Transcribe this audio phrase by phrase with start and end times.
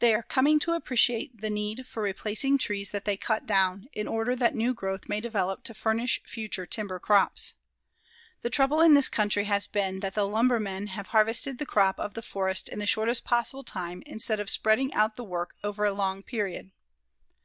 [0.00, 4.08] They are coming to appreciate the need for replacing trees that they cut down, in
[4.08, 7.54] order that new growth may develop to furnish future timber crops.
[8.42, 12.14] The trouble in this country has been that the lumbermen have harvested the crop of
[12.14, 15.92] the forests in the shortest possible time instead of spreading out the work over a
[15.94, 16.72] long period.